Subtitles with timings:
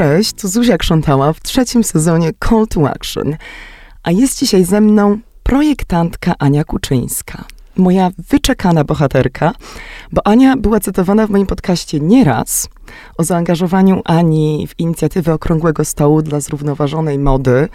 [0.00, 3.36] Cześć, to Zuzia Krzątała w trzecim sezonie Call to Action.
[4.02, 7.44] A jest dzisiaj ze mną projektantka Ania Kuczyńska.
[7.76, 9.52] Moja wyczekana bohaterka,
[10.12, 12.68] bo Ania była cytowana w moim podcaście nieraz
[13.18, 17.68] o zaangażowaniu Ani w inicjatywę Okrągłego Stołu dla Zrównoważonej Mody.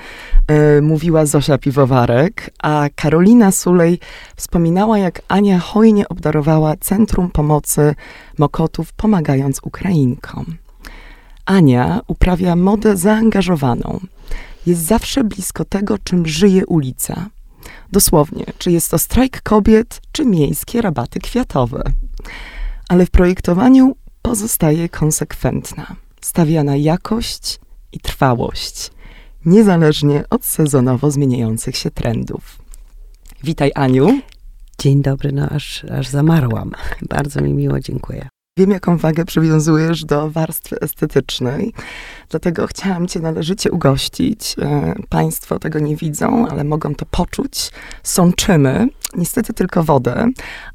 [0.49, 3.99] Yy, mówiła Zosia Piwowarek, a Karolina Sulej
[4.35, 7.95] wspominała, jak Ania hojnie obdarowała Centrum Pomocy
[8.37, 10.64] Mokotów, pomagając Ukrainkom.
[11.45, 13.99] Ania uprawia modę zaangażowaną.
[14.65, 17.29] Jest zawsze blisko tego, czym żyje ulica.
[17.91, 21.83] Dosłownie, czy jest to strajk kobiet, czy miejskie rabaty kwiatowe.
[22.89, 25.95] Ale w projektowaniu pozostaje konsekwentna.
[26.21, 27.59] Stawia na jakość
[27.91, 28.91] i trwałość,
[29.45, 32.57] niezależnie od sezonowo zmieniających się trendów.
[33.43, 34.21] Witaj, Aniu.
[34.79, 36.71] Dzień dobry, no aż, aż zamarłam.
[37.09, 38.27] Bardzo mi miło, dziękuję.
[38.59, 41.73] Wiem, jaką wagę przywiązujesz do warstwy estetycznej,
[42.29, 44.55] dlatego chciałam Cię należycie ugościć.
[44.61, 47.71] E, państwo tego nie widzą, ale mogą to poczuć.
[48.03, 50.27] Sączymy, niestety tylko wodę,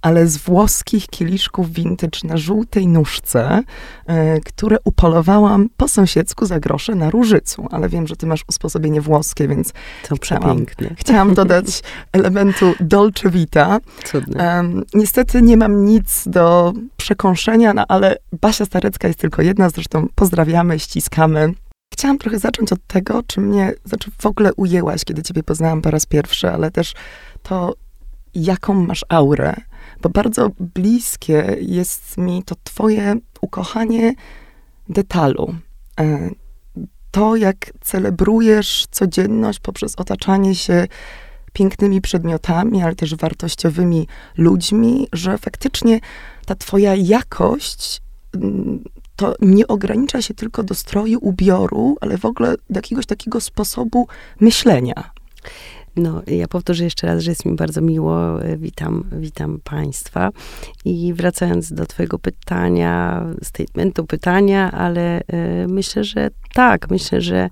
[0.02, 3.62] ale z włoskich kieliszków vintage na żółtej nóżce,
[4.06, 7.68] e, które upolowałam po sąsiedzku za grosze na Różycu.
[7.70, 9.72] Ale wiem, że Ty masz usposobienie włoskie, więc
[10.08, 13.78] to chciałam, chciałam dodać elementu dolce vita.
[14.04, 14.64] Cudne.
[14.94, 21.54] niestety nie mam nic do przekąszenia ale Basia Starecka jest tylko jedna, zresztą pozdrawiamy, ściskamy.
[21.92, 25.90] Chciałam trochę zacząć od tego, czy mnie, znaczy w ogóle ujęłaś, kiedy ciebie poznałam po
[25.90, 26.94] raz pierwszy, ale też
[27.42, 27.74] to,
[28.34, 29.54] jaką masz aurę,
[30.02, 34.14] bo bardzo bliskie jest mi to twoje ukochanie
[34.88, 35.54] detalu.
[36.00, 36.30] E,
[37.10, 40.86] to, jak celebrujesz codzienność poprzez otaczanie się
[41.52, 44.06] pięknymi przedmiotami, ale też wartościowymi
[44.36, 46.00] ludźmi, że faktycznie
[46.46, 48.02] ta twoja jakość
[48.34, 48.84] mm,
[49.16, 54.08] to nie ogranicza się tylko do stroju, ubioru, ale w ogóle do jakiegoś takiego sposobu
[54.40, 55.10] myślenia.
[55.96, 58.16] No, ja powtórzę jeszcze raz, że jest mi bardzo miło.
[58.58, 60.30] Witam, witam Państwa.
[60.84, 65.24] I wracając do Twojego pytania, statementu pytania, ale y,
[65.68, 67.48] myślę, że tak, myślę, że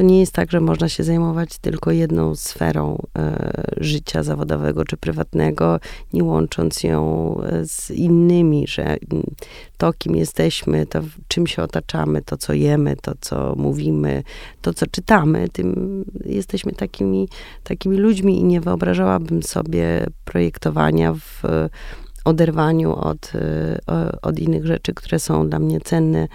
[0.00, 4.96] to nie jest tak, że można się zajmować tylko jedną sferą e, życia zawodowego czy
[4.96, 5.80] prywatnego,
[6.12, 8.96] nie łącząc ją e, z innymi, że
[9.78, 14.22] to, kim jesteśmy, to czym się otaczamy, to, co jemy, to, co mówimy,
[14.62, 17.28] to, co czytamy, tym jesteśmy takimi,
[17.64, 21.42] takimi ludźmi i nie wyobrażałabym sobie projektowania w
[22.24, 26.28] oderwaniu od, e, od innych rzeczy, które są dla mnie cenne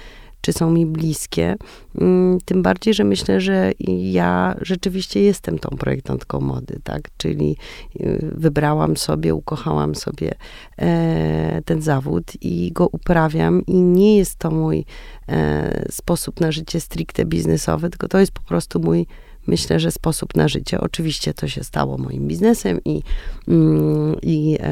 [0.45, 1.55] czy są mi bliskie.
[2.01, 7.01] Mm, tym bardziej, że myślę, że ja rzeczywiście jestem tą projektantką mody, tak?
[7.17, 7.57] Czyli
[7.99, 10.31] y, wybrałam sobie, ukochałam sobie
[10.77, 14.85] e, ten zawód i go uprawiam i nie jest to mój
[15.29, 19.07] e, sposób na życie stricte biznesowy, tylko to jest po prostu mój
[19.47, 20.81] myślę, że sposób na życie.
[20.81, 23.03] Oczywiście to się stało moim biznesem i,
[23.47, 24.65] mm, i e,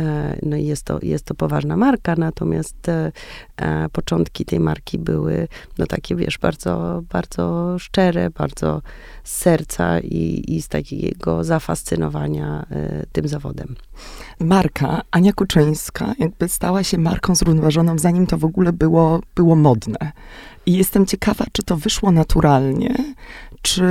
[0.00, 3.12] e, no jest, to, jest to poważna marka, natomiast e,
[3.92, 5.48] początki tej marki były
[5.78, 8.82] no takie, wiesz, bardzo, bardzo szczere, bardzo
[9.24, 12.66] z serca i, i z takiego zafascynowania
[13.12, 13.74] tym zawodem.
[14.40, 20.12] Marka Ania Kuczyńska jakby stała się marką zrównoważoną, zanim to w ogóle było, było modne.
[20.66, 22.94] I jestem ciekawa, czy to wyszło naturalnie,
[23.64, 23.84] czy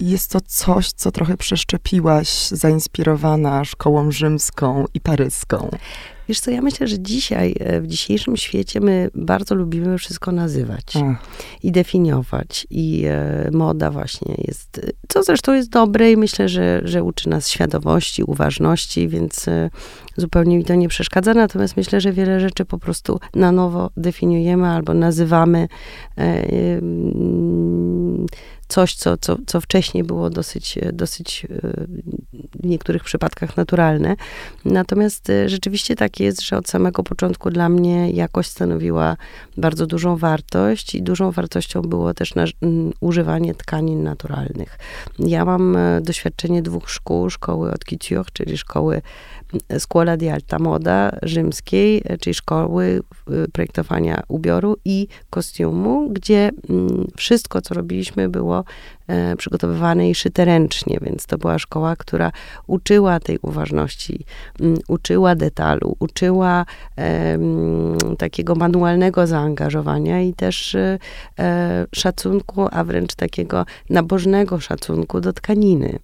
[0.00, 5.70] jest to coś, co trochę przeszczepiłaś, zainspirowana szkołą rzymską i paryską?
[6.28, 10.96] Wiesz co, ja myślę, że dzisiaj, e, w dzisiejszym świecie my bardzo lubimy wszystko nazywać
[10.96, 11.16] Ach.
[11.62, 12.66] i definiować.
[12.70, 17.48] I e, moda właśnie jest, co zresztą jest dobre i myślę, że, że uczy nas
[17.48, 19.70] świadomości, uważności, więc e,
[20.16, 21.34] zupełnie mi to nie przeszkadza.
[21.34, 25.68] Natomiast myślę, że wiele rzeczy po prostu na nowo definiujemy albo nazywamy.
[26.18, 26.46] E,
[28.70, 31.86] coś, co, co, co wcześniej było dosyć, dosyć e,
[32.60, 34.16] w niektórych przypadkach naturalne.
[34.64, 39.16] Natomiast e, rzeczywiście tak jest, że od samego początku dla mnie jakość stanowiła
[39.56, 42.44] bardzo dużą wartość i dużą wartością było też na,
[43.00, 44.78] używanie tkanin naturalnych.
[45.18, 49.02] Ja mam e, doświadczenie dwóch szkół, szkoły od Couture, czyli szkoły
[49.78, 53.02] Scuola di Alta Moda rzymskiej, czyli szkoły
[53.52, 56.50] projektowania ubioru i kostiumu, gdzie
[57.16, 58.59] wszystko, co robiliśmy, było
[59.08, 62.32] e, przygotowywane i szyte ręcznie, więc to była szkoła, która
[62.66, 64.24] uczyła tej uważności,
[64.60, 66.66] m, uczyła detalu, uczyła
[66.98, 67.38] e,
[68.18, 70.98] takiego manualnego zaangażowania i też e,
[71.94, 75.98] szacunku, a wręcz takiego nabożnego szacunku do tkaniny.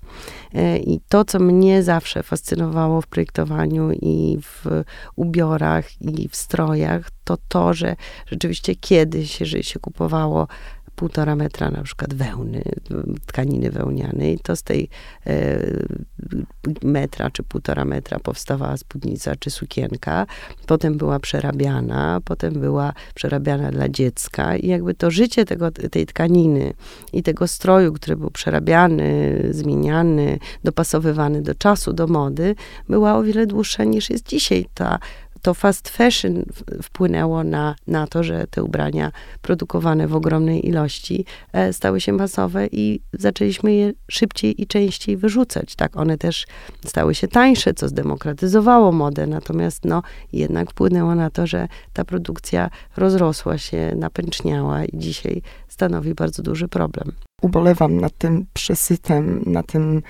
[0.55, 4.83] E, I to, co mnie zawsze fascynowało w projektowaniu i w
[5.17, 10.49] ubiorach i w strojach, to to, że rzeczywiście kiedyś, jeżeli się kupowało
[10.97, 12.63] półtora metra na przykład wełny,
[13.27, 14.89] tkaniny wełnianej, to z tej
[15.27, 15.59] e,
[16.83, 20.27] metra czy półtora metra powstawała spódnica czy sukienka,
[20.67, 26.73] potem była przerabiana, potem była przerabiana dla dziecka i jakby to życie tego, tej tkaniny
[27.13, 32.55] i tego stroju, który był przerabiany, zmieniany, dopasowywany do czasu, do mody,
[32.89, 34.67] była o wiele dłuższa niż jest dzisiaj.
[34.75, 34.99] Ta
[35.43, 36.45] to fast fashion
[36.83, 39.13] wpłynęło na, na to, że te ubrania
[39.43, 45.75] produkowane w ogromnej ilości e, stały się masowe i zaczęliśmy je szybciej i częściej wyrzucać.
[45.75, 46.47] Tak, one też
[46.85, 50.03] stały się tańsze, co zdemokratyzowało modę, natomiast no,
[50.33, 56.69] jednak wpłynęło na to, że ta produkcja rozrosła się, napęczniała i dzisiaj stanowi bardzo duży
[56.69, 57.13] problem.
[57.43, 60.03] Ubolewam nad tym przesytem, na tym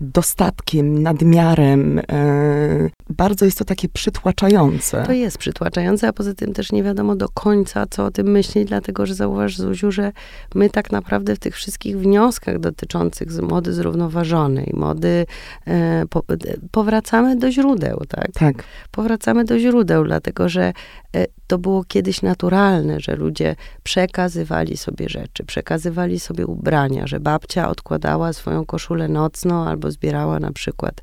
[0.00, 1.98] dostatkiem, nadmiarem.
[1.98, 5.02] E, bardzo jest to takie przytłaczające.
[5.06, 8.68] To jest przytłaczające, a poza tym też nie wiadomo do końca, co o tym myśleć,
[8.68, 10.12] dlatego że zauważ, Zuziu, że
[10.54, 15.26] my tak naprawdę w tych wszystkich wnioskach dotyczących mody zrównoważonej, mody,
[15.66, 16.22] e, po,
[16.70, 18.32] powracamy do źródeł, tak?
[18.32, 18.64] Tak.
[18.90, 20.72] Powracamy do źródeł, dlatego że
[21.16, 27.68] e, to było kiedyś naturalne, że ludzie przekazywali sobie rzeczy, przekazywali sobie ubrania, że babcia
[27.68, 31.02] odkładała swoją koszulę nocną albo zbierała na przykład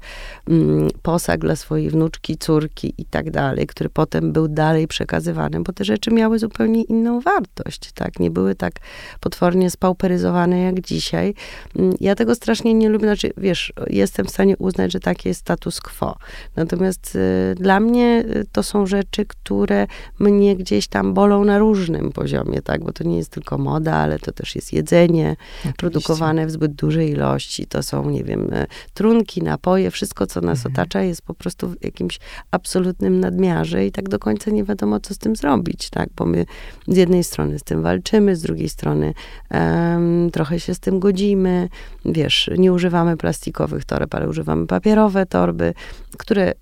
[0.50, 5.74] mm, posag dla swojej wnuczki, córki i tak dalej, który potem był dalej przekazywany, bo
[5.74, 8.20] te rzeczy miały zupełnie inną wartość, tak?
[8.20, 8.74] Nie były tak
[9.20, 11.34] potwornie spauperyzowane jak dzisiaj.
[11.76, 15.40] Mm, ja tego strasznie nie lubię, znaczy, wiesz, jestem w stanie uznać, że taki jest
[15.40, 16.18] status quo.
[16.56, 19.88] Natomiast y, dla mnie y, to są rzeczy, które
[20.20, 22.84] mnie gdzieś tam bolą na różnym poziomie, tak?
[22.84, 25.78] Bo to nie jest tylko moda, ale to też jest jedzenie Oczywiście.
[25.78, 27.66] produkowane w zbyt dużej ilości.
[27.68, 30.74] To są, nie wiem, e, trunki, napoje, wszystko, co nas mhm.
[30.74, 32.20] otacza, jest po prostu w jakimś
[32.52, 36.10] absolutnym nadmiarze i tak do końca nie wiadomo, co z tym zrobić, tak?
[36.16, 36.46] Bo my
[36.88, 39.14] z jednej strony z tym walczymy, z drugiej strony
[39.52, 41.70] um, trochę się z tym godzimy.
[42.06, 45.74] Wiesz, nie używamy plastikowych toreb, ale używamy papierowe torby,
[46.18, 46.54] które, e,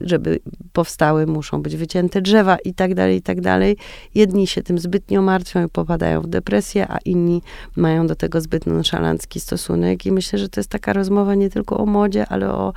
[0.00, 0.38] żeby
[0.72, 3.76] powstały, muszą być wycięte drzewa i tak dalej, i tak dalej.
[4.14, 7.42] Jedni się tym zbytnio martwią i popadają w depresję, a inni
[7.76, 11.76] mają do tego zbyt nonszalancki stosunek i myślę, że to jest taka rozmowa nie tylko
[11.78, 12.72] o modzie, ale o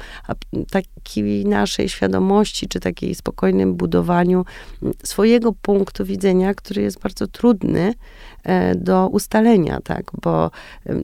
[0.72, 4.46] takiej naszej świadomości, czy takiej spokojnym budowaniu
[5.04, 7.94] swojego punktu widzenia, który jest bardzo trudny,
[8.76, 10.52] do ustalenia, tak, bo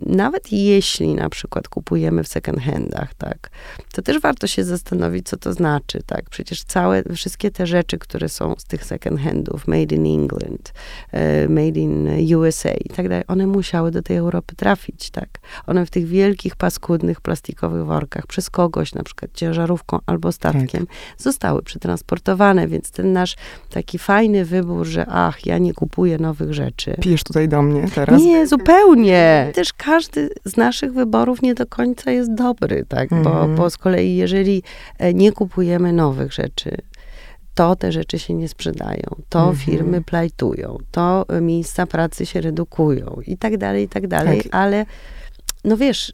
[0.06, 3.50] nawet jeśli na przykład kupujemy w second handach, tak,
[3.94, 8.30] to też warto się zastanowić, co to znaczy, tak, przecież całe, wszystkie te rzeczy, które
[8.30, 10.74] są z tych second handów, made in England,
[11.12, 15.30] e, made in USA i tak dalej, one musiały do tej Europy trafić, tak,
[15.66, 20.98] one w tych wielkich, paskudnych, plastikowych workach przez kogoś, na przykład ciężarówką albo statkiem, tak.
[21.18, 23.36] zostały przetransportowane, więc ten nasz
[23.70, 26.96] taki fajny wybór, że ach, ja nie kupuję nowych rzeczy.
[27.02, 28.22] Pijesz tutaj do mnie teraz.
[28.22, 29.52] Nie, zupełnie.
[29.56, 33.10] Też każdy z naszych wyborów nie do końca jest dobry, tak?
[33.10, 33.56] Bo, mhm.
[33.56, 34.64] bo z kolei, jeżeli
[34.98, 36.78] e, nie kupujemy nowych rzeczy,
[37.56, 39.58] to te rzeczy się nie sprzedają, to mhm.
[39.58, 44.56] firmy plajtują, to miejsca pracy się redukują i tak dalej, i tak dalej, tak.
[44.56, 44.86] ale
[45.64, 46.14] no wiesz,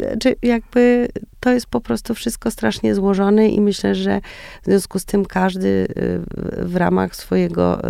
[0.00, 1.08] e, czy jakby
[1.40, 4.20] to jest po prostu wszystko strasznie złożone i myślę, że
[4.62, 7.80] w związku z tym każdy e, w ramach swojego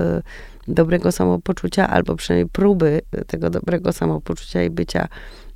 [0.74, 5.08] dobrego samopoczucia, albo przynajmniej próby tego dobrego samopoczucia i bycia,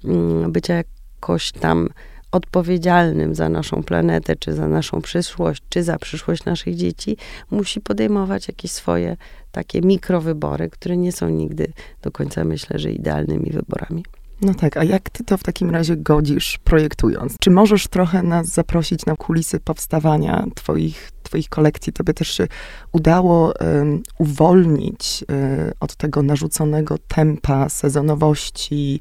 [0.04, 1.88] mm, bycia jakoś tam
[2.32, 7.16] odpowiedzialnym za naszą planetę, czy za naszą przyszłość, czy za przyszłość naszych dzieci,
[7.50, 9.16] musi podejmować jakieś swoje
[9.52, 14.04] takie mikrowybory, które nie są nigdy do końca, myślę, że idealnymi wyborami.
[14.44, 17.36] No tak, a jak ty to w takim razie godzisz, projektując?
[17.40, 21.92] Czy możesz trochę nas zaprosić na kulisy powstawania twoich, twoich kolekcji?
[21.92, 22.48] Tobie też się
[22.92, 25.38] udało um, uwolnić um,
[25.80, 29.00] od tego narzuconego tempa, sezonowości,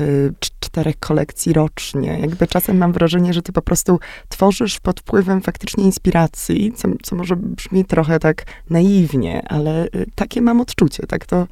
[0.00, 2.18] Y, czterech kolekcji rocznie.
[2.20, 7.16] Jakby czasem mam wrażenie, że ty po prostu tworzysz pod wpływem faktycznie inspiracji, co, co
[7.16, 11.46] może brzmi trochę tak naiwnie, ale y, takie mam odczucie, tak to...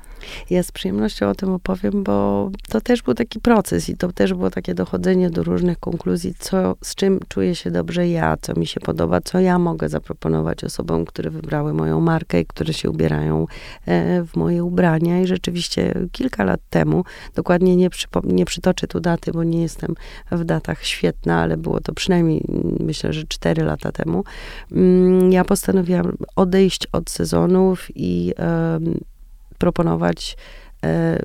[0.51, 4.35] Ja z przyjemnością o tym opowiem, bo to też był taki proces i to też
[4.35, 8.67] było takie dochodzenie do różnych konkluzji, co, z czym czuję się dobrze ja, co mi
[8.67, 13.47] się podoba, co ja mogę zaproponować osobom, które wybrały moją markę i które się ubierają
[13.87, 15.21] e, w moje ubrania.
[15.21, 19.95] I rzeczywiście kilka lat temu, dokładnie nie przypomnę, nie przytoczę tu daty, bo nie jestem
[20.33, 22.45] w datach świetna, ale było to przynajmniej
[22.81, 24.25] myślę, że 4 lata temu.
[24.73, 28.33] Mm, ja postanowiłam odejść od sezonów i
[29.63, 30.37] proponować
[30.85, 31.19] e,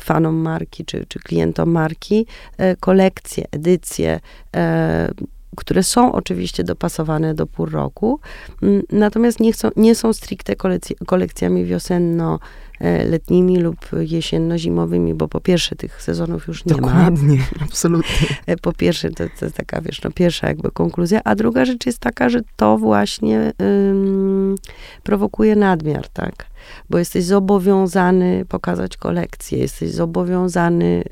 [0.00, 2.26] fanom marki czy, czy klientom marki
[2.58, 4.20] e, kolekcje, edycje,
[4.56, 5.10] e,
[5.56, 8.20] które są oczywiście dopasowane do pół roku,
[8.92, 10.54] natomiast nie, chcą, nie są stricte
[11.06, 12.38] kolekcjami wiosenno
[12.80, 17.10] e, letnimi lub jesienno-zimowymi, bo po pierwsze tych sezonów już nie Dokładnie, ma.
[17.10, 18.28] Dokładnie, absolutnie.
[18.62, 21.98] Po pierwsze, to, to jest taka, wiesz, no pierwsza jakby konkluzja, a druga rzecz jest
[21.98, 24.54] taka, że to właśnie ym,
[25.02, 26.49] prowokuje nadmiar, tak?
[26.90, 31.04] Bo jesteś zobowiązany pokazać kolekcję, jesteś zobowiązany,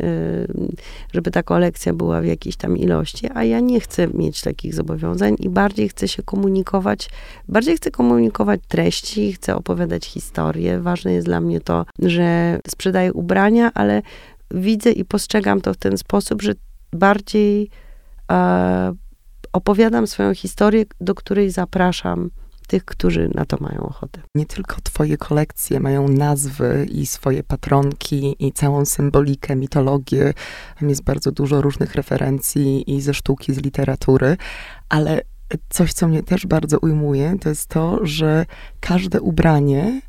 [1.14, 5.36] żeby ta kolekcja była w jakiejś tam ilości, a ja nie chcę mieć takich zobowiązań
[5.38, 7.10] i bardziej chcę się komunikować,
[7.48, 10.80] bardziej chcę komunikować treści, chcę opowiadać historię.
[10.80, 14.02] Ważne jest dla mnie to, że sprzedaję ubrania, ale
[14.50, 16.52] widzę i postrzegam to w ten sposób, że
[16.92, 17.70] bardziej
[18.30, 18.94] e,
[19.52, 22.30] opowiadam swoją historię, do której zapraszam
[22.68, 24.20] tych, którzy na to mają ochotę.
[24.34, 30.34] Nie tylko twoje kolekcje mają nazwy i swoje patronki i całą symbolikę, mitologię.
[30.80, 34.36] Tam jest bardzo dużo różnych referencji i ze sztuki, z literatury,
[34.88, 35.20] ale
[35.68, 38.46] coś, co mnie też bardzo ujmuje, to jest to, że
[38.80, 40.00] każde ubranie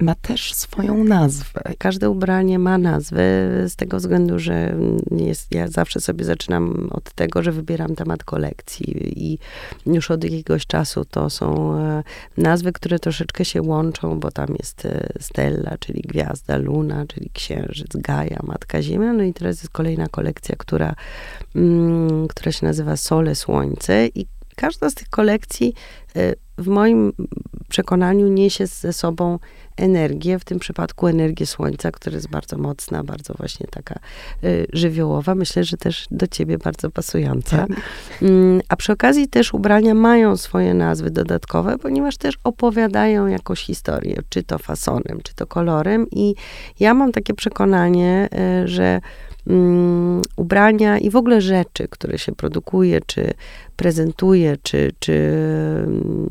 [0.00, 1.60] ma też swoją nazwę.
[1.78, 3.22] Każde ubranie ma nazwę
[3.68, 4.76] z tego względu, że
[5.10, 9.38] jest, ja zawsze sobie zaczynam od tego, że wybieram temat kolekcji i
[9.86, 12.02] już od jakiegoś czasu to są e,
[12.36, 17.88] nazwy, które troszeczkę się łączą, bo tam jest e, Stella, czyli gwiazda, Luna, czyli księżyc,
[17.94, 20.94] Gaja, Matka Ziemia, no i teraz jest kolejna kolekcja, która,
[21.54, 24.26] mm, która się nazywa Sole Słońce i
[24.56, 25.74] każda z tych kolekcji
[26.16, 27.12] e, w moim
[27.68, 29.38] przekonaniu niesie ze sobą
[29.76, 33.98] energię, w tym przypadku energię słońca, która jest bardzo mocna, bardzo właśnie taka
[34.44, 35.34] y, żywiołowa.
[35.34, 37.56] Myślę, że też do ciebie bardzo pasująca.
[37.56, 37.76] Tak.
[38.22, 44.16] Mm, a przy okazji też ubrania mają swoje nazwy dodatkowe, ponieważ też opowiadają jakąś historię,
[44.28, 46.34] czy to fasonem, czy to kolorem i
[46.80, 48.28] ja mam takie przekonanie,
[48.64, 49.00] y, że
[49.46, 53.34] um, ubrania i w ogóle rzeczy, które się produkuje, czy
[53.76, 55.32] prezentuje, czy, czy
[55.86, 56.28] um,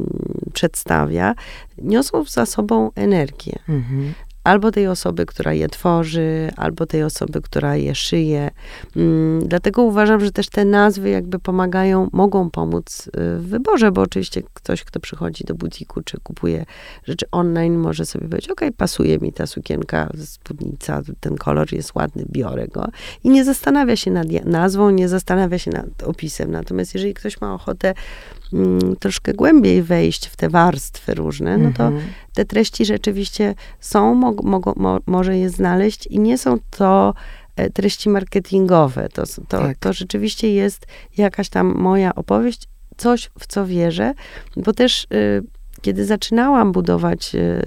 [0.53, 1.35] przedstawia,
[1.77, 3.59] niosą za sobą energię.
[3.69, 4.13] Mhm
[4.45, 8.51] albo tej osoby, która je tworzy, albo tej osoby, która je szyje.
[8.95, 14.01] Mm, dlatego uważam, że też te nazwy jakby pomagają, mogą pomóc y, w wyborze, bo
[14.01, 16.65] oczywiście ktoś, kto przychodzi do butiku, czy kupuje
[17.03, 22.25] rzeczy online, może sobie powiedzieć, ok, pasuje mi ta sukienka, spódnica, ten kolor jest ładny,
[22.31, 22.87] biorę go.
[23.23, 26.51] I nie zastanawia się nad nazwą, nie zastanawia się nad opisem.
[26.51, 27.93] Natomiast jeżeli ktoś ma ochotę
[28.55, 32.03] mm, troszkę głębiej wejść w te warstwy różne, no to mhm.
[32.33, 37.13] te treści rzeczywiście są, mo, mo, mo, może je znaleźć i nie są to
[37.55, 39.09] e, treści marketingowe.
[39.09, 39.77] To, to, tak.
[39.77, 44.13] to rzeczywiście jest jakaś tam moja opowieść, coś, w co wierzę,
[44.57, 45.43] bo też y,
[45.81, 47.61] kiedy zaczynałam budować y,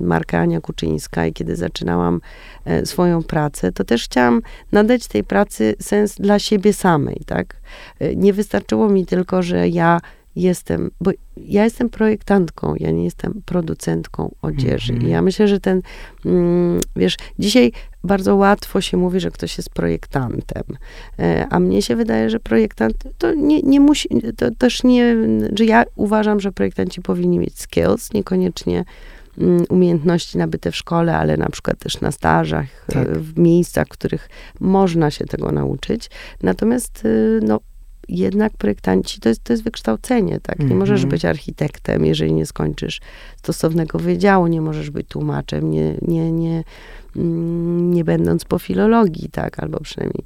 [0.00, 2.20] markę Ania Kuczyńska i kiedy zaczynałam
[2.82, 7.56] y, swoją pracę, to też chciałam nadać tej pracy sens dla siebie samej, tak?
[8.16, 10.00] Nie wystarczyło mi tylko, że ja
[10.36, 14.92] jestem, bo ja jestem projektantką, ja nie jestem producentką odzieży.
[14.92, 15.08] Mm -hmm.
[15.08, 15.82] Ja myślę, że ten,
[16.24, 17.72] mm, wiesz, dzisiaj
[18.04, 20.62] bardzo łatwo się mówi, że ktoś jest projektantem,
[21.18, 25.16] e, a mnie się wydaje, że projektant to nie, nie musi, to też nie,
[25.58, 28.84] że ja uważam, że projektanci powinni mieć skills, niekoniecznie
[29.38, 33.18] mm, umiejętności nabyte w szkole, ale na przykład też na stażach, e, tak.
[33.18, 34.28] w miejscach, w których
[34.60, 36.10] można się tego nauczyć.
[36.42, 37.60] Natomiast y, no,
[38.08, 40.58] jednak projektanci to jest, to jest wykształcenie, tak?
[40.58, 40.80] Nie mm -hmm.
[40.80, 43.00] możesz być architektem, jeżeli nie skończysz
[43.36, 46.64] stosownego wydziału, nie możesz być tłumaczem, nie, nie, nie,
[47.16, 49.60] mm, nie będąc po filologii, tak?
[49.60, 50.24] Albo przynajmniej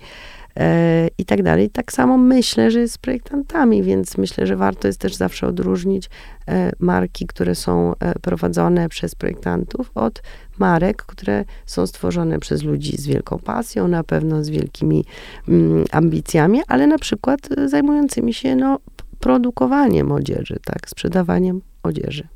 [1.19, 1.71] i tak dalej.
[1.71, 6.11] Tak samo myślę, że jest z projektantami, więc myślę, że warto jest też zawsze odróżnić
[6.49, 10.23] e, marki, które są e, prowadzone przez projektantów od
[10.59, 15.05] marek, które są stworzone przez ludzi z wielką pasją, na pewno z wielkimi
[15.49, 18.79] mm, ambicjami, ale na przykład zajmującymi się no,
[19.21, 22.29] produkowaniem odzieży, tak, sprzedawaniem odzieży.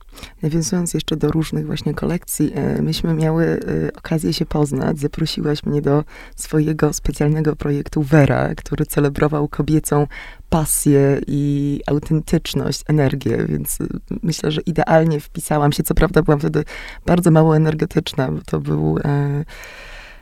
[0.42, 4.98] Nawiązując jeszcze do różnych właśnie kolekcji, e, myśmy miały e, okazję się poznać.
[4.98, 6.04] Zaprosiłaś mnie do
[6.36, 10.06] swojego specjalnego projektu Vera, który celebrował kobiecą
[10.48, 13.86] pasję i autentyczność, energię, więc e,
[14.22, 15.82] myślę, że idealnie wpisałam się.
[15.82, 16.64] Co prawda byłam wtedy
[17.06, 18.98] bardzo mało energetyczna, bo to był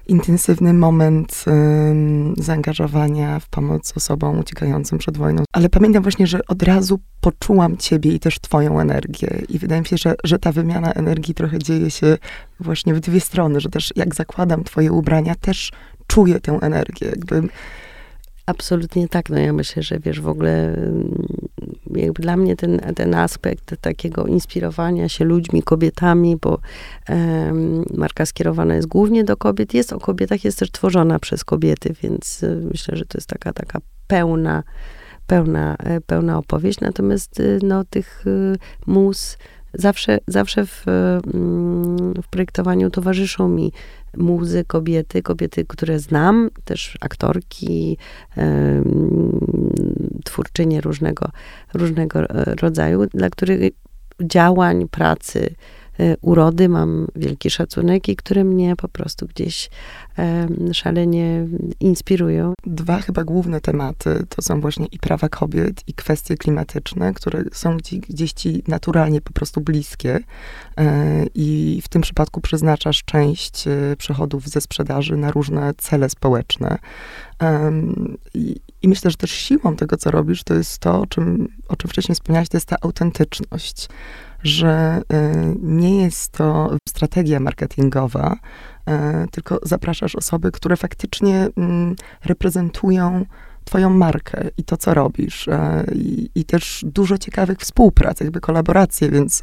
[0.09, 1.45] intensywny moment
[2.37, 5.45] zaangażowania w pomoc osobom uciekającym przed wojną.
[5.53, 9.43] Ale pamiętam właśnie, że od razu poczułam ciebie i też twoją energię.
[9.49, 12.19] I wydaje mi się, że, że ta wymiana energii trochę dzieje się
[12.61, 15.73] właśnie w dwie strony, że też jak zakładam twoje ubrania, też
[16.07, 17.07] czuję tę energię.
[17.07, 17.49] Jakby
[18.49, 19.31] Absolutnie tak.
[19.31, 20.77] No ja myślę, że wiesz, w ogóle
[21.95, 26.59] jakby dla mnie ten, ten aspekt takiego inspirowania się ludźmi, kobietami, bo
[27.09, 31.95] um, marka skierowana jest głównie do kobiet, jest o kobietach, jest też tworzona przez kobiety,
[32.03, 34.63] więc y, myślę, że to jest taka, taka pełna,
[35.27, 36.81] pełna, e, pełna opowieść.
[36.81, 38.25] Natomiast y, no, tych
[38.87, 39.39] mus
[39.75, 43.73] zawsze, zawsze w, mm, w projektowaniu towarzyszą mi
[44.17, 47.99] muzy, kobiety, kobiety, które znam, też aktorki,
[50.25, 51.31] twórczynie różnego,
[51.75, 53.73] różnego e, rodzaju, dla których
[54.23, 55.55] działań, pracy,
[56.21, 59.71] urody mam wielki szacunek i które mnie po prostu gdzieś
[60.73, 61.47] szalenie
[61.81, 62.55] inspirują.
[62.67, 67.77] Dwa chyba główne tematy to są właśnie i prawa kobiet, i kwestie klimatyczne, które są
[67.77, 70.21] gdzieś, gdzieś ci naturalnie po prostu bliskie.
[70.79, 76.79] E, I w tym przypadku przeznaczasz część e, przychodów ze sprzedaży na różne cele społeczne.
[78.35, 81.77] I, I, myślę, że też siłą tego, co robisz, to jest to, o czym, o
[81.77, 83.89] czym wcześniej wspomniałaś, to jest ta autentyczność
[84.43, 88.93] że y, nie jest to strategia marketingowa, y,
[89.31, 93.25] tylko zapraszasz osoby, które faktycznie mm, reprezentują
[93.65, 95.49] Twoją markę i to, co robisz.
[95.49, 95.53] Y,
[96.35, 99.41] I, też dużo ciekawych współprac, jakby kolaboracje, więc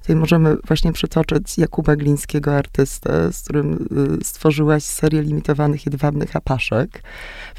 [0.00, 3.88] tutaj możemy właśnie przytoczyć Jakuba Glińskiego, artystę, z którym
[4.22, 7.02] stworzyłaś serię limitowanych jedwabnych apaszek.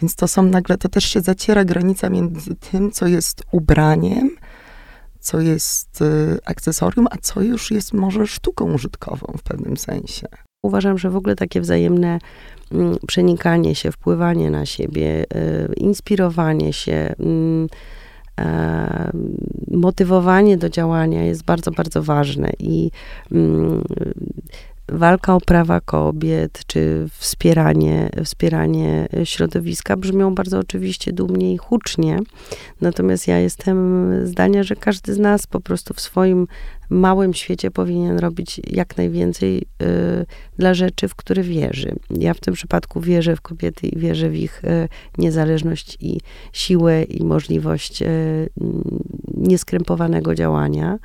[0.01, 4.29] Więc to są nagle, to też się zaciera granica między tym, co jest ubraniem,
[5.27, 10.27] co jest y, akcesorium, a co już jest może sztuką użytkową w pewnym sensie.
[10.63, 12.19] Uważam, że w ogóle takie wzajemne
[12.71, 17.67] mm, przenikanie się, wpływanie na siebie, y, inspirowanie się, mm,
[18.39, 19.11] e,
[19.71, 22.91] motywowanie do działania jest bardzo, bardzo ważne i
[23.31, 23.83] mm,
[24.89, 32.19] walka o prawa kobiet, czy wspieranie, wspieranie środowiska brzmią bardzo oczywiście dumnie i hucznie.
[32.81, 36.47] Natomiast ja jestem zdania, że każdy z nas po prostu w swoim
[36.89, 40.25] małym świecie powinien robić jak najwięcej y,
[40.57, 41.95] dla rzeczy, w które wierzy.
[42.09, 46.19] Ja w tym przypadku wierzę w kobiety i wierzę w ich y, niezależność i
[46.53, 48.49] siłę i możliwość y,
[49.33, 50.99] nieskrępowanego działania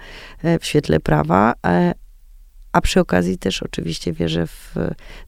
[0.45, 1.55] y, w świetle prawa,
[2.73, 4.75] a przy okazji też oczywiście wierzę w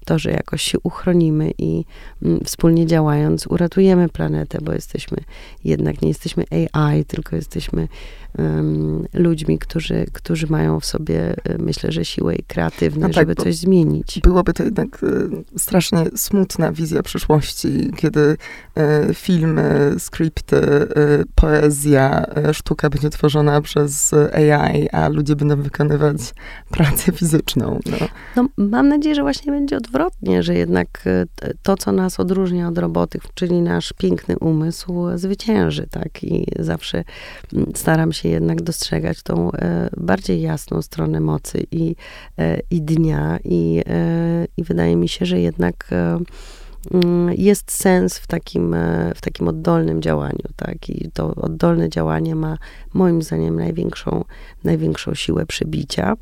[0.05, 1.85] to, że jakoś się uchronimy i
[2.23, 5.19] mm, wspólnie działając uratujemy planetę, bo jesteśmy
[5.65, 7.89] jednak nie jesteśmy AI, tylko jesteśmy
[8.39, 13.29] um, ludźmi, którzy, którzy mają w sobie, y, myślę, że siłę i kreatywność, no tak,
[13.29, 14.21] żeby coś zmienić.
[14.23, 18.21] Byłoby to jednak y, strasznie smutna wizja przyszłości, kiedy
[19.11, 20.61] y, filmy, skrypty,
[21.35, 26.19] poezja, sztuka będzie tworzona przez AI, a ludzie będą wykonywać
[26.71, 27.34] pracę fizyczną.
[28.01, 28.09] No.
[28.37, 31.05] no mam nadzieję, że właśnie będzie odwrotnie, że jednak
[31.63, 36.25] to, co nas odróżnia od robotyk, czyli nasz piękny umysł, zwycięży, tak?
[36.25, 37.05] I zawsze
[37.53, 41.97] mm, staram się jednak dostrzegać tą e, bardziej jasną stronę mocy i,
[42.39, 43.39] e, i dnia.
[43.45, 45.91] I, e, I wydaje mi się, że jednak
[46.91, 48.77] mm, jest sens w takim,
[49.15, 50.91] w takim oddolnym działaniu, tak?
[50.91, 52.59] I to oddolne działanie ma
[52.95, 54.25] moim zdaniem największą,
[54.65, 56.17] największą siłę przebicia.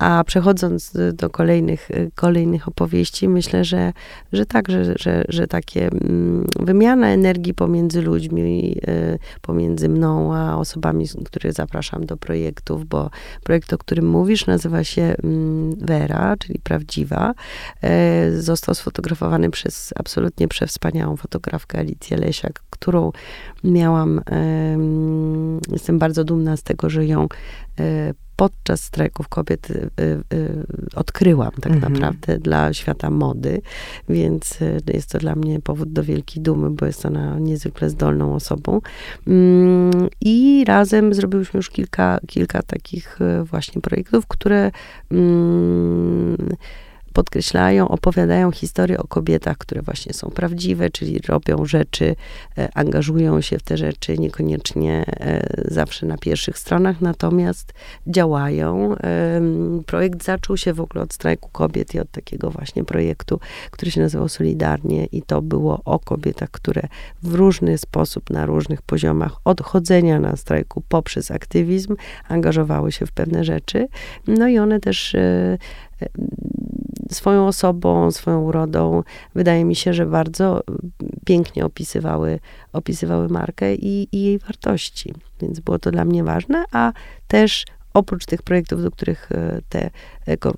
[0.00, 3.92] A przechodząc do kolejnych, kolejnych opowieści, myślę, że,
[4.32, 10.56] że tak, że, że, że takie mm, wymiana energii pomiędzy ludźmi, y, pomiędzy mną a
[10.56, 13.10] osobami, które zapraszam do projektów, bo
[13.44, 17.34] projekt, o którym mówisz, nazywa się mm, Vera, czyli prawdziwa.
[17.82, 23.12] E, został sfotografowany przez absolutnie przewspaniałą fotografkę Alicję Lesiak, którą
[23.64, 24.20] miałam,
[25.72, 27.28] jestem bardzo dumna z tego, że ją
[27.80, 31.92] e, podczas strajków kobiet y, y, odkryłam tak mhm.
[31.92, 33.62] naprawdę dla świata mody,
[34.08, 38.34] więc y, jest to dla mnie powód do wielkiej dumy, bo jest ona niezwykle zdolną
[38.34, 38.80] osobą.
[39.26, 44.70] Mm, I razem zrobiłyśmy już kilka, kilka takich właśnie projektów, które
[45.10, 46.48] mm,
[47.12, 52.16] podkreślają, opowiadają historie o kobietach, które właśnie są prawdziwe, czyli robią rzeczy,
[52.58, 57.72] e, angażują się w te rzeczy, niekoniecznie e, zawsze na pierwszych stronach, natomiast
[58.06, 58.94] działają.
[59.86, 64.00] Projekt zaczął się w ogóle od strajku kobiet i od takiego właśnie projektu, który się
[64.00, 66.82] nazywał Solidarnie i to było o kobietach, które
[67.22, 71.96] w różny sposób, na różnych poziomach odchodzenia na strajku poprzez aktywizm
[72.28, 73.88] angażowały się w pewne rzeczy.
[74.26, 75.58] No i one też e,
[77.10, 79.02] swoją osobą, swoją urodą,
[79.34, 80.62] wydaje mi się, że bardzo
[81.24, 82.40] pięknie opisywały,
[82.72, 85.14] opisywały markę i, i jej wartości.
[85.40, 86.92] Więc było to dla mnie ważne, a
[87.28, 89.90] też oprócz tych projektów, do których e, te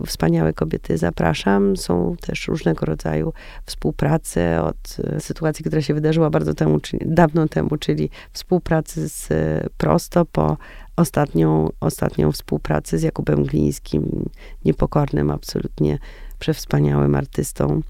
[0.07, 3.33] wspaniałe kobiety zapraszam, są też różnego rodzaju
[3.67, 9.29] współprace od sytuacji, która się wydarzyła bardzo temu, dawno temu, czyli współpracy z
[9.77, 10.57] Prosto po
[10.97, 14.29] ostatnią, ostatnią współpracę z Jakubem Glińskim,
[14.65, 15.99] niepokornym, absolutnie
[16.39, 17.81] przewspaniałym artystą,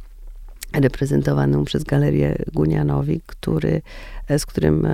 [0.75, 3.83] reprezentowaną przez Galerię Gunianowi, który,
[4.39, 4.89] z, którym,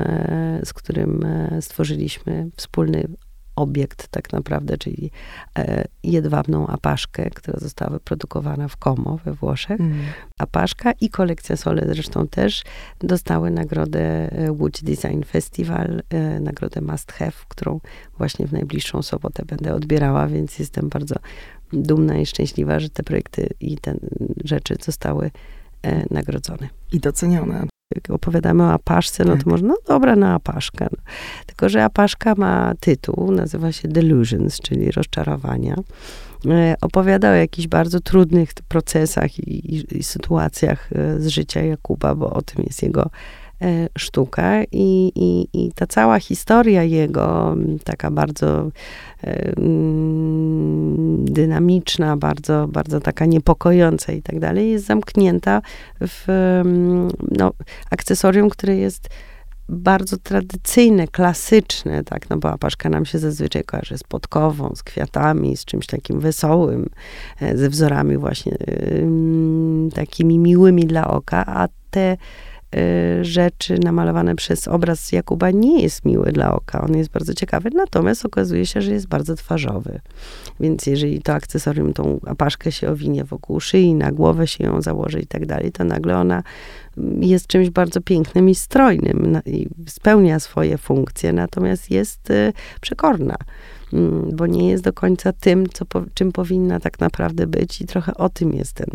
[0.65, 1.27] z którym
[1.61, 3.09] stworzyliśmy wspólny
[3.59, 5.11] obiekt tak naprawdę, czyli
[5.59, 9.81] e, jedwabną apaszkę, która została wyprodukowana w Como we Włoszech.
[9.81, 9.99] Mm.
[10.39, 12.65] Apaszka i kolekcja Sole zresztą też
[12.99, 17.81] dostały nagrodę e, Łódź Design Festival, e, nagrodę Must Have, którą
[18.19, 21.15] właśnie w najbliższą sobotę będę odbierała, więc jestem bardzo
[21.73, 23.95] dumna i szczęśliwa, że te projekty i te
[24.45, 25.31] rzeczy zostały
[26.11, 26.69] nagrodzone.
[26.93, 27.78] I docenione.
[27.95, 29.45] Jak opowiadamy o apaszce, no tak.
[29.45, 30.87] to można, no dobra, na apaszkę.
[31.47, 35.77] Tylko, że apaszka ma tytuł, nazywa się Delusions, czyli rozczarowania.
[36.47, 42.15] E, opowiada o jakichś bardzo trudnych procesach i, i, i sytuacjach e, z życia Jakuba,
[42.15, 43.11] bo o tym jest jego
[43.99, 48.71] sztukę i, i, i ta cała historia jego, taka bardzo
[49.25, 49.53] e,
[51.25, 55.63] dynamiczna, bardzo, bardzo taka niepokojąca i tak dalej, jest zamknięta
[56.01, 56.25] w
[57.39, 57.53] no,
[57.91, 59.09] akcesorium, które jest
[59.69, 65.57] bardzo tradycyjne, klasyczne, tak, no bo apaszka nam się zazwyczaj kojarzy z podkową, z kwiatami,
[65.57, 66.91] z czymś takim wesołym,
[67.41, 68.57] e, ze wzorami właśnie
[69.95, 72.17] takimi miłymi dla oka, a te
[73.23, 76.81] rzeczy namalowane przez obraz Jakuba nie jest miły dla oka.
[76.81, 80.01] On jest bardzo ciekawy, natomiast okazuje się, że jest bardzo twarzowy.
[80.61, 85.21] Więc jeżeli to akcesorium, tą apaszkę się owinie wokół szyi, na głowę się ją założy
[85.21, 86.43] i tak dalej, to nagle ona
[87.21, 93.37] jest czymś bardzo pięknym i strojnym i spełnia swoje funkcje, natomiast jest y, przekorna.
[93.93, 98.15] Mm, bo nie jest do końca tym, co, czym powinna tak naprawdę być i trochę
[98.15, 98.91] o tym jest ten,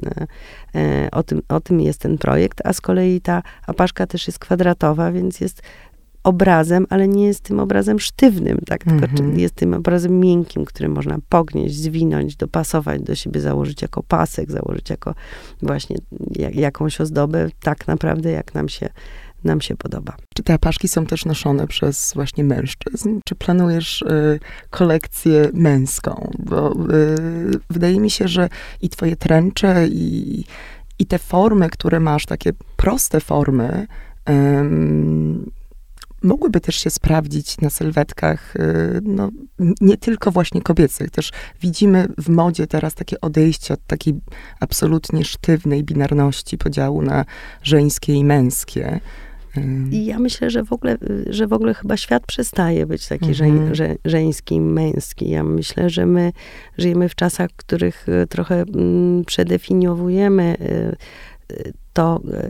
[0.75, 4.39] e, o tym, o tym jest ten projekt, a z kolei ta apaszka też jest
[4.39, 5.61] kwadratowa, więc jest
[6.23, 8.83] obrazem, ale nie jest tym obrazem sztywnym, tak?
[8.83, 9.39] Tylko mm -hmm.
[9.39, 14.89] jest tym obrazem miękkim, który można pognieść, zwinąć, dopasować do siebie, założyć jako pasek, założyć
[14.89, 15.15] jako
[15.61, 15.95] właśnie
[16.35, 18.89] jak, jakąś ozdobę, tak naprawdę jak nam się
[19.43, 20.15] nam się podoba.
[20.35, 23.19] Czy te apaszki są też noszone przez właśnie mężczyzn?
[23.25, 26.31] Czy planujesz y, kolekcję męską?
[26.39, 26.75] Bo y,
[27.69, 28.49] wydaje mi się, że
[28.81, 30.43] i twoje tręcze, i,
[30.99, 33.87] i te formy, które masz, takie proste formy,
[36.23, 39.29] mogłyby też się sprawdzić na sylwetkach, y, no,
[39.81, 41.11] nie tylko właśnie kobiecych.
[41.11, 44.13] Też widzimy w modzie teraz takie odejście od takiej
[44.59, 47.25] absolutnie sztywnej binarności podziału na
[47.63, 48.99] żeńskie i męskie.
[49.91, 50.97] I ja myślę, że w ogóle,
[51.29, 53.75] że w ogóle chyba świat przestaje być taki mhm.
[53.75, 55.29] żeń, żeński, męski.
[55.29, 56.31] Ja myślę, że my
[56.77, 60.95] żyjemy w czasach, w których e, trochę mm, przedefiniowujemy e,
[61.93, 62.49] to, e,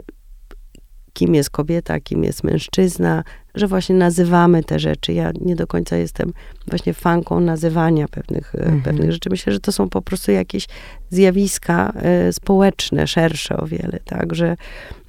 [1.13, 3.23] kim jest kobieta, kim jest mężczyzna,
[3.55, 5.13] że właśnie nazywamy te rzeczy.
[5.13, 6.33] Ja nie do końca jestem
[6.67, 8.81] właśnie fanką nazywania pewnych, mhm.
[8.81, 9.29] pewnych rzeczy.
[9.29, 10.67] Myślę, że to są po prostu jakieś
[11.09, 11.93] zjawiska
[12.29, 14.55] y, społeczne, szersze o wiele, tak, że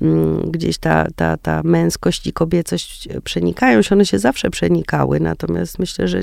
[0.03, 0.07] y,
[0.47, 6.09] gdzieś ta, ta, ta męskość i kobiecość przenikają się, one się zawsze przenikały, natomiast myślę,
[6.09, 6.21] że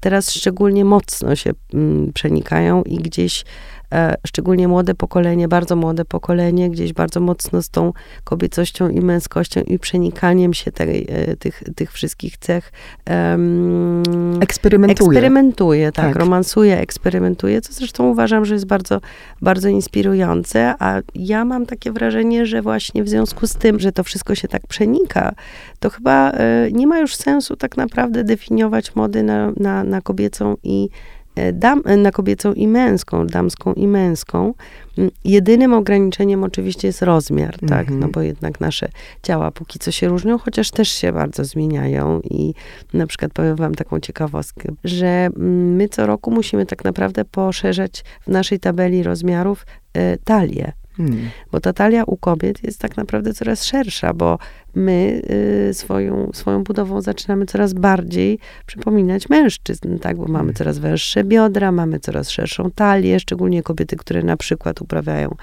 [0.00, 3.77] teraz szczególnie mocno się y, przenikają i gdzieś E,
[4.26, 7.92] szczególnie młode pokolenie, bardzo młode pokolenie, gdzieś bardzo mocno z tą
[8.24, 12.72] kobiecością i męskością i przenikaniem się tej, e, tych, tych wszystkich cech
[13.10, 14.02] um,
[14.40, 15.08] eksperymentuje.
[15.08, 19.00] Eksperymentuje, tak, tak, romansuje, eksperymentuje, co zresztą uważam, że jest bardzo,
[19.42, 24.04] bardzo inspirujące, a ja mam takie wrażenie, że właśnie w związku z tym, że to
[24.04, 25.34] wszystko się tak przenika,
[25.80, 30.56] to chyba e, nie ma już sensu tak naprawdę definiować mody na, na, na kobiecą
[30.62, 31.17] i E,
[31.52, 34.54] dam, e, na kobiecą i męską, damską i męską.
[34.98, 37.68] Mm, jedynym ograniczeniem oczywiście jest rozmiar, mm -hmm.
[37.68, 38.00] tak, mhm.
[38.00, 38.88] no bo jednak nasze
[39.22, 42.54] ciała póki co się różnią, chociaż też się bardzo zmieniają i
[42.92, 48.04] na przykład powiem wam taką ciekawostkę, że mm, my co roku musimy tak naprawdę poszerzać
[48.20, 50.72] w naszej tabeli rozmiarów e, talię.
[50.98, 51.30] Hmm.
[51.52, 54.38] Bo ta talia u kobiet jest tak naprawdę coraz szersza, bo
[54.74, 55.22] my
[55.70, 60.16] y, swoją, swoją budową zaczynamy coraz bardziej przypominać mężczyzn, tak?
[60.16, 60.54] Bo mamy hmm.
[60.54, 65.34] coraz węższe biodra, mamy coraz szerszą talię, szczególnie kobiety, które na przykład uprawiają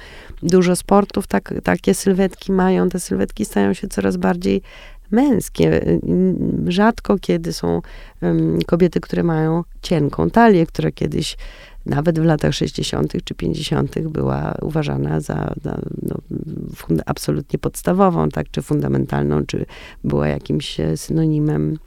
[0.44, 2.90] dużo sportów, tak, takie sylwetki mają.
[2.90, 4.62] Te sylwetki stają się coraz bardziej
[5.12, 5.88] męskie.
[5.88, 6.02] Y,
[6.68, 7.82] rzadko kiedy są
[8.22, 11.38] um, kobiety, które mają cienką talię, która kiedyś
[11.86, 13.14] nawet w latach 60.
[13.24, 14.00] czy 50.
[14.00, 16.18] była uważana za, za no,
[17.06, 19.66] absolutnie podstawową, tak, czy fundamentalną, czy
[20.04, 21.78] była jakimś synonimem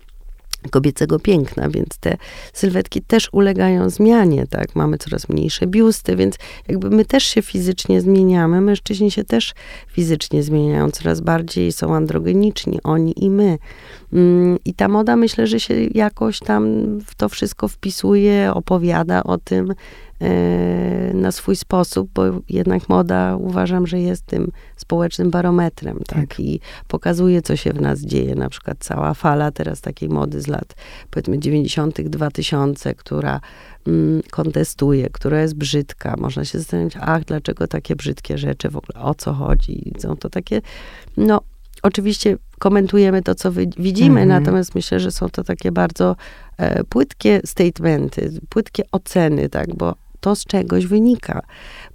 [0.71, 2.16] kobiecego piękna, więc te
[2.53, 4.77] sylwetki też ulegają zmianie, tak?
[4.77, 6.37] Mamy coraz mniejsze biusty, więc
[6.68, 9.55] jakby my też się fizycznie zmieniamy, mężczyźni się też
[9.92, 13.59] fizycznie zmieniają, coraz bardziej są androgeniczni, oni i my.
[14.12, 16.64] Mm, I ta moda myślę, że się jakoś tam
[17.01, 19.75] w to wszystko wpisuje, opowiada o tym,
[21.15, 26.19] na swój sposób, bo jednak moda uważam, że jest tym społecznym barometrem, tak?
[26.19, 26.41] tak?
[26.41, 28.35] I pokazuje, co się w nas dzieje.
[28.35, 30.75] Na przykład cała fala teraz takiej mody z lat,
[31.11, 33.41] powiedzmy, 90., 2000, która
[33.87, 36.15] mm, kontestuje, która jest brzydka.
[36.19, 39.93] Można się zastanawiać, ach, dlaczego takie brzydkie rzeczy, w ogóle o co chodzi.
[39.99, 40.61] Są to takie,
[41.17, 41.41] no,
[41.83, 44.41] oczywiście komentujemy to, co widzimy, mm -hmm.
[44.41, 46.17] natomiast myślę, że są to takie bardzo
[46.57, 51.43] e, płytkie statementy, płytkie oceny, tak, bo to z czegoś wynika.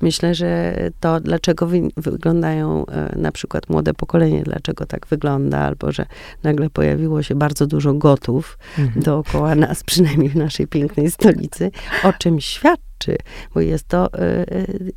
[0.01, 5.91] Myślę, że to, dlaczego wy, wyglądają e, na przykład młode pokolenie, dlaczego tak wygląda, albo
[5.91, 6.05] że
[6.43, 9.03] nagle pojawiło się bardzo dużo gotów mhm.
[9.03, 11.71] dookoła nas, przynajmniej w naszej pięknej stolicy,
[12.03, 13.15] o czym świadczy,
[13.53, 14.45] bo jest to e,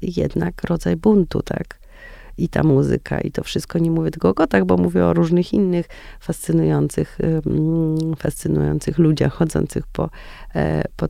[0.02, 1.86] jednak rodzaj buntu, tak?
[2.38, 3.78] i ta muzyka, i to wszystko.
[3.78, 5.86] Nie mówię tylko o kotach, bo mówię o różnych innych
[6.20, 7.18] fascynujących,
[8.18, 10.10] fascynujących ludziach chodzących po,
[10.96, 11.06] po,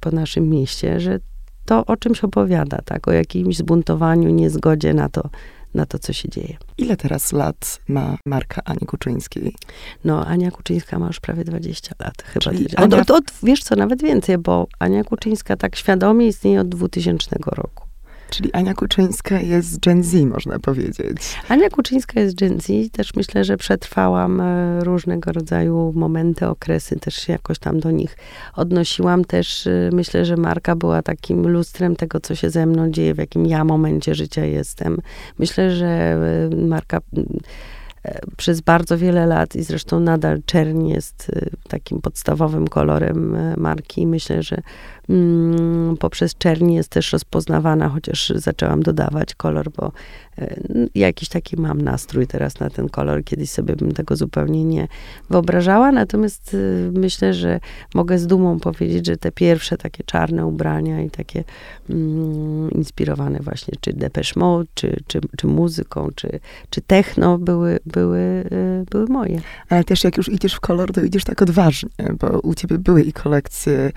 [0.00, 1.18] po naszym mieście, że
[1.66, 3.08] to o czymś opowiada, tak?
[3.08, 5.30] O jakimś zbuntowaniu, niezgodzie na to,
[5.74, 6.56] na to, co się dzieje.
[6.78, 9.54] Ile teraz lat ma marka Ani Kuczyńskiej?
[10.04, 12.50] No, Ania Kuczyńska ma już prawie 20 lat chyba.
[12.50, 12.98] Ania...
[12.98, 17.36] Od, od, od, wiesz co, nawet więcej, bo Ania Kuczyńska tak świadomie istnieje od 2000
[17.46, 17.85] roku.
[18.30, 21.16] Czyli Ania Kuczyńska jest Gen Z, można powiedzieć.
[21.48, 22.92] Ania Kuczyńska jest Gen Z.
[22.92, 26.96] Też myślę, że przetrwałam e, różnego rodzaju momenty, okresy.
[27.00, 28.16] Też się jakoś tam do nich
[28.54, 29.24] odnosiłam.
[29.24, 33.18] Też e, myślę, że Marka była takim lustrem tego, co się ze mną dzieje, w
[33.18, 34.98] jakim ja momencie życia jestem.
[35.38, 35.86] Myślę, że
[36.52, 37.00] e, Marka
[38.36, 41.32] przez bardzo wiele lat i zresztą nadal czerń jest
[41.68, 44.06] takim podstawowym kolorem marki.
[44.06, 44.62] Myślę, że
[45.98, 49.92] poprzez czerni jest też rozpoznawana, chociaż zaczęłam dodawać kolor, bo
[50.38, 50.56] e,
[50.94, 53.24] jakiś taki mam nastrój teraz na ten kolor.
[53.24, 54.88] Kiedyś sobie bym tego zupełnie nie
[55.30, 57.60] wyobrażała, natomiast y, myślę, że
[57.94, 61.44] mogę z dumą powiedzieć, że te pierwsze takie czarne ubrania i takie
[61.90, 66.40] mm, inspirowane właśnie czy Depeche Mode, czy, czy, czy muzyką, czy,
[66.70, 68.18] czy techno były, były,
[68.52, 69.40] y, były moje.
[69.68, 71.90] Ale też jak już idziesz w kolor, to idziesz tak odważnie,
[72.20, 73.92] bo u ciebie były i kolekcje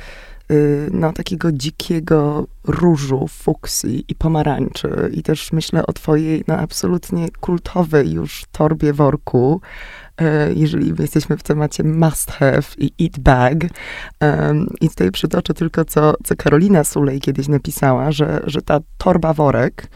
[0.92, 5.10] no, takiego dzikiego różu, fuksji i pomarańczy.
[5.14, 9.62] I też myślę o twojej no, absolutnie kultowej już torbie worku,
[10.22, 13.58] y, jeżeli jesteśmy w temacie must have i eat bag.
[14.82, 19.88] I tutaj przytoczę tylko, co, co Karolina Sulej kiedyś napisała, że, że ta torba worek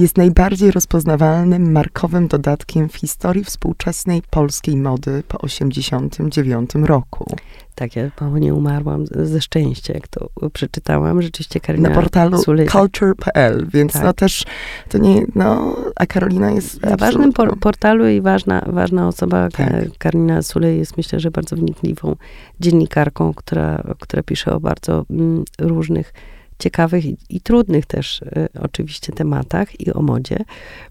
[0.00, 7.36] jest najbardziej rozpoznawalnym markowym dodatkiem w historii współczesnej polskiej mody po 1989 roku.
[7.74, 11.22] Tak, ja mało nie umarłam ze szczęścia, jak to przeczytałam.
[11.22, 12.38] Rzeczywiście Karolina Na portalu
[12.70, 14.02] culture.pl, więc tak.
[14.02, 14.44] no też
[14.88, 19.98] to nie, no, a Karolina jest Na ważnym por portalu i ważna, ważna osoba, tak.
[19.98, 22.16] Karolina Sulej jest myślę, że bardzo wnikliwą
[22.60, 26.12] dziennikarką, która, która pisze o bardzo mm, różnych
[26.60, 30.36] ciekawych i, i trudnych też y, oczywiście tematach i o modzie.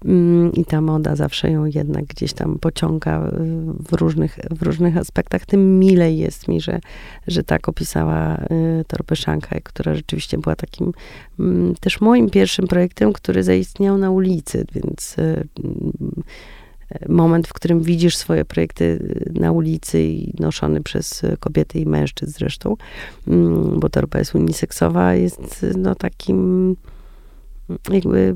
[0.06, 3.32] Mm, I ta moda zawsze ją jednak gdzieś tam pociąga y,
[3.90, 5.46] w różnych, w różnych aspektach.
[5.46, 6.80] Tym milej jest mi, że,
[7.28, 10.92] że tak opisała y, Torpę Shanghai, która rzeczywiście była takim
[11.40, 15.16] mm, też moim pierwszym projektem, który zaistniał na ulicy, więc
[17.10, 22.76] moment, w którym widzisz swoje projekty na ulicy i noszony przez kobiety i mężczyzn zresztą,
[23.28, 26.76] mm, bo torba jest uniseksowa, jest no takim
[27.92, 28.36] jakby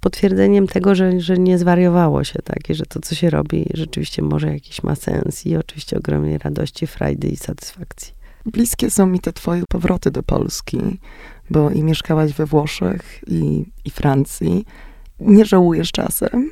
[0.00, 4.22] potwierdzeniem tego, że, że nie zwariowało się, tak, i że to, co się robi, rzeczywiście
[4.22, 8.14] może jakiś ma sens i oczywiście ogromnej radości, frajdy i satysfakcji.
[8.46, 10.78] Bliskie są mi te twoje powroty do Polski,
[11.50, 14.64] bo i mieszkałaś we Włoszech i, i Francji.
[15.20, 16.50] Nie żałujesz czasem?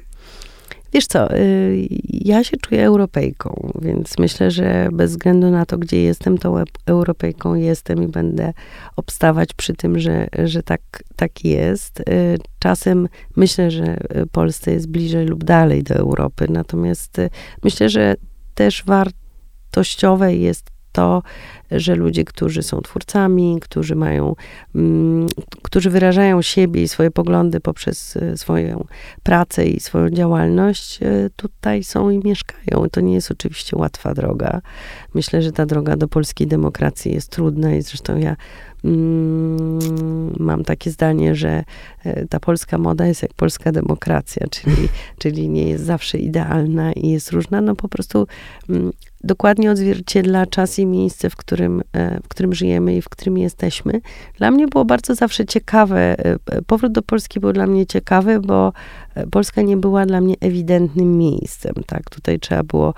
[0.93, 6.03] Wiesz co, y, ja się czuję Europejką, więc myślę, że bez względu na to, gdzie
[6.03, 8.53] jestem, to Europejką jestem i będę
[8.97, 10.81] obstawać przy tym, że, że tak,
[11.17, 12.01] tak jest.
[12.01, 13.97] Y, czasem myślę, że
[14.33, 17.31] Polsce jest bliżej lub dalej do Europy, natomiast y,
[17.65, 18.15] myślę, że
[18.55, 21.23] też wartościowe jest to,
[21.71, 24.35] że ludzie, którzy są twórcami, którzy mają,
[24.75, 25.27] mm,
[25.63, 28.85] którzy wyrażają siebie i swoje poglądy poprzez e, swoją
[29.23, 32.89] pracę i swoją działalność, e, tutaj są i mieszkają.
[32.93, 34.61] To nie jest oczywiście łatwa droga.
[35.15, 38.37] Myślę, że ta droga do polskiej demokracji jest trudna i zresztą ja
[40.39, 41.65] mam takie zdanie, że
[42.05, 44.89] e, ta polska moda jest jak polska demokracja, czyli,
[45.19, 48.27] czyli nie jest zawsze idealna i jest różna, no po prostu
[48.69, 48.93] mm,
[49.25, 54.01] dokładnie odzwierciedla czas i miejsce, w którym, e, w którym żyjemy i w którym jesteśmy.
[54.37, 58.73] Dla mnie było bardzo zawsze ciekawe, e, powrót do Polski był dla mnie ciekawy, bo
[59.31, 62.95] Polska nie była dla mnie ewidentnym miejscem, tak, tutaj trzeba było mm,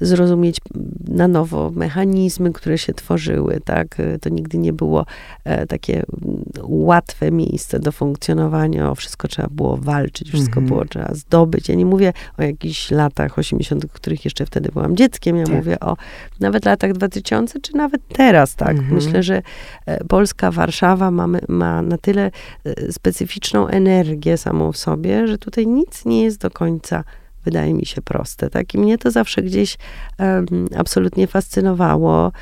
[0.00, 0.60] zrozumieć
[1.08, 3.96] na nowo mechanizmy, które się tworzyły, tak?
[4.20, 5.06] To nigdy nie było
[5.44, 10.66] e, takie mm, łatwe miejsce do funkcjonowania, o wszystko trzeba było walczyć, wszystko Mhm.
[10.66, 11.68] było trzeba zdobyć.
[11.68, 15.54] Ja nie mówię o jakichś latach 80., w których jeszcze wtedy byłam dzieckiem, ja Tak.
[15.54, 15.96] mówię o
[16.40, 18.70] nawet latach 2000, czy nawet teraz, tak?
[18.70, 18.94] Mhm.
[18.94, 19.42] Myślę, że
[19.86, 22.30] e, Polska, Warszawa mamy, ma na tyle
[22.64, 27.04] e, specyficzną energię samą w sobie, że tutaj nic nie jest do końca
[27.46, 28.74] wydaje mi się proste, tak?
[28.74, 29.76] I mnie to zawsze gdzieś
[30.18, 32.32] em, absolutnie fascynowało.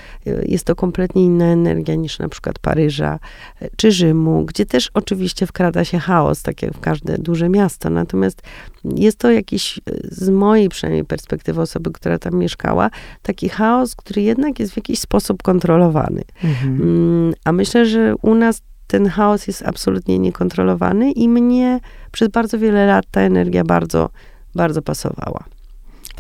[0.47, 3.19] Jest to kompletnie inna energia niż na przykład Paryża
[3.61, 7.91] e, czy Rzymu, gdzie też oczywiście wkrada się chaos, tak jak w każde duże miasto.
[7.91, 8.43] Natomiast
[8.85, 12.91] jest to jakiś, e, z mojej przynajmniej perspektywy osoby, która tam mieszkała,
[13.23, 16.23] taki chaos, który jednak jest w jakiś sposób kontrolowany.
[16.45, 16.83] Mhm.
[16.83, 21.81] Mm, A myślę, że u nas ten chaos jest absolutnie niekontrolowany i mnie
[22.13, 24.11] przez bardzo wiele lat ta energia bardzo,
[24.55, 25.45] bardzo pasowała.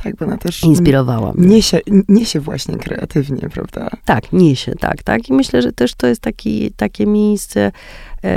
[0.02, 1.46] Tak, bo ona też Inspirowała mnie.
[1.48, 3.90] niesie, niesie właśnie kreatywnie, prawda?
[4.04, 5.28] Tak, niesie, tak, tak.
[5.28, 7.72] I myślę, że też to jest taki, takie miejsce,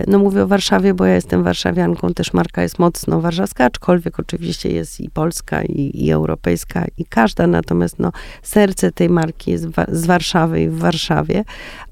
[0.08, 4.70] no mówię o Warszawie, bo ja jestem warszawianką, też marka jest mocno warszawska, aczkolwiek oczywiście
[4.70, 8.12] jest i polska, i, i europejska, i każda, natomiast no,
[8.44, 11.44] serce tej marki jest wa- z Warszawy i w Warszawie,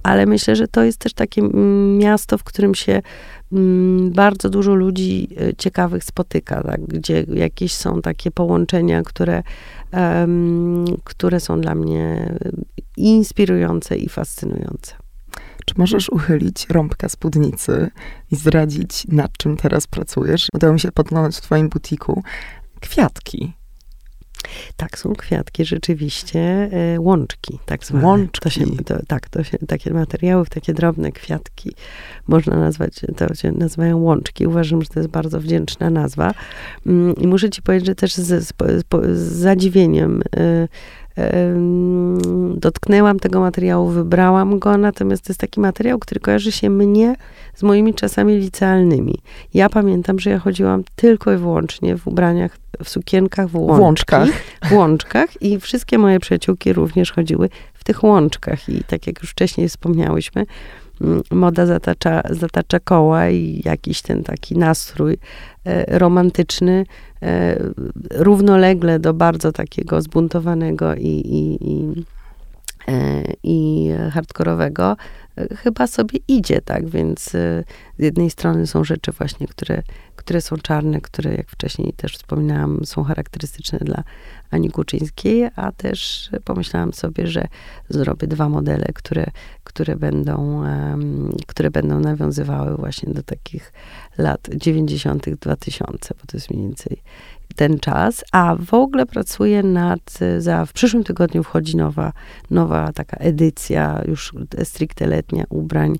[0.03, 3.01] ale myślę, że to jest też takie mm, miasto, w którym się
[3.51, 6.81] mm, bardzo dużo ludzi e, ciekawych spotyka, tak?
[6.81, 9.43] gdzie jakieś są takie połączenia, które,
[9.91, 12.36] em, które są dla mnie
[12.97, 15.04] i inspirujące i fascynujące.
[15.65, 17.91] Czy możesz uchylić rąbka spódnicy
[18.32, 20.47] i zdradzić, nad czym teraz pracujesz?
[20.54, 22.23] Udało mi się podglądać w twoim butiku
[22.80, 23.54] kwiatki.
[24.78, 26.39] Tak, są kwiatki rzeczywiście,
[26.71, 28.06] e, łączki tak zwane.
[28.06, 28.39] Łączki.
[28.41, 31.75] To się, to, tak, to się, takie materiały, takie drobne kwiatki
[32.28, 34.47] można nazwać, to się nazywają łączki.
[34.47, 36.34] Uważam, że to jest bardzo wdzięczna nazwa.
[36.86, 38.54] Mm, I muszę ci powiedzieć, że też z, z,
[39.13, 40.67] z zadziwieniem em,
[42.56, 47.15] dotknęłam tego materiału, wybrałam go, natomiast to jest taki materiał, który kojarzy się mnie
[47.56, 49.17] z moimi czasami licealnymi.
[49.54, 54.30] Ja pamiętam, że ja chodziłam tylko i wyłącznie w ubraniach, w sukienkach, w łączki, łączkach.
[54.63, 59.32] w łączkach i wszystkie moje przyjaciółki również chodziły w tych łączkach i tak jak już
[59.32, 60.45] wcześniej wspomniałyśmy,
[61.31, 65.17] moda zatacza, zatacza koła i jakiś ten taki nastrój
[65.65, 66.86] e, romantyczny
[67.21, 67.58] e,
[68.12, 72.03] równolegle do bardzo takiego zbuntowanego i, i, i,
[72.88, 74.95] e, i hardkorowego
[75.58, 77.63] chyba sobie idzie, tak, więc e,
[78.00, 79.84] z jednej strony są rzeczy właśnie, które,
[80.15, 84.04] które są czarne, które jak wcześniej też wspominałam, są charakterystyczne dla
[84.52, 87.48] Ani Kuczyńskiej, a też pomyślałam sobie, że
[87.89, 89.26] zrobię dwa modele, które,
[89.63, 90.63] które, będą,
[91.48, 93.74] które będą nawiązywały właśnie do takich
[94.17, 97.02] lat 90., 2000, bo to jest mniej więcej
[97.55, 102.13] ten czas, a w ogóle pracuję nad, e, za, w przyszłym tygodniu wchodzi nowa,
[102.51, 105.95] nowa taka edycja, już stricte letnia ubrań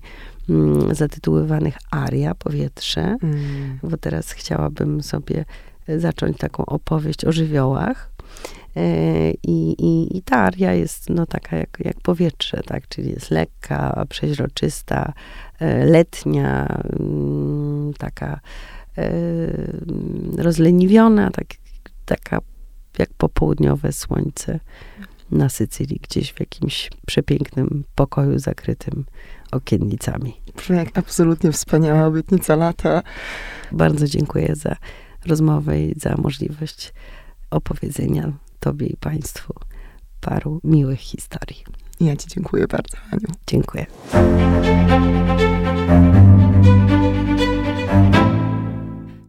[0.48, 3.78] mm, zatytułowanych Aria, powietrze, Mm.
[3.82, 5.44] bo teraz chciałabym sobie
[5.88, 8.10] e, zacząć taką opowieść o żywiołach.
[8.76, 12.88] E, I, i, I ta aria jest no, taka jak, jak powietrze, tak?
[12.88, 15.12] czyli jest lekka, przeźroczysta,
[15.58, 18.40] e, letnia, mm, taka
[20.38, 21.46] rozleniwiona, tak,
[22.04, 22.40] taka
[22.98, 24.60] jak popołudniowe słońce
[25.30, 29.04] na Sycylii, gdzieś w jakimś przepięknym pokoju zakrytym
[29.52, 30.36] okiennicami.
[30.56, 33.02] Brzmi jak absolutnie wspaniała obietnica lata.
[33.72, 34.76] Bardzo dziękuję za
[35.26, 36.92] rozmowę i za możliwość
[37.50, 39.54] opowiedzenia Tobie i Państwu
[40.20, 41.64] paru miłych historii.
[42.00, 43.28] Ja ci dziękuję bardzo, Aniu.
[43.46, 43.86] Dziękuję.